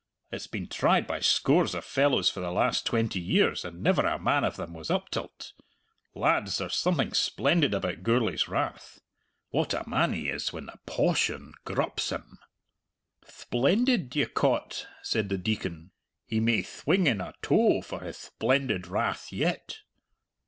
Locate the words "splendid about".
7.13-8.01